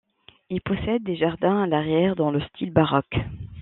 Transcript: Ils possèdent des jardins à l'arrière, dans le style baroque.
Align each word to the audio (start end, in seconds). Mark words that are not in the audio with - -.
Ils 0.49 0.61
possèdent 0.63 1.03
des 1.03 1.15
jardins 1.15 1.61
à 1.61 1.67
l'arrière, 1.67 2.15
dans 2.15 2.31
le 2.31 2.41
style 2.41 2.71
baroque. 2.73 3.19